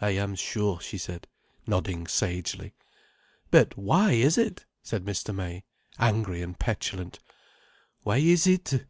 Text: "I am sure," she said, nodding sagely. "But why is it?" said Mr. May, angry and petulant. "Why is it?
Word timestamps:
"I 0.00 0.10
am 0.10 0.36
sure," 0.36 0.78
she 0.80 0.96
said, 0.98 1.26
nodding 1.66 2.06
sagely. 2.06 2.74
"But 3.50 3.76
why 3.76 4.12
is 4.12 4.38
it?" 4.38 4.66
said 4.84 5.04
Mr. 5.04 5.34
May, 5.34 5.64
angry 5.98 6.42
and 6.42 6.56
petulant. 6.56 7.18
"Why 8.04 8.18
is 8.18 8.46
it? 8.46 8.84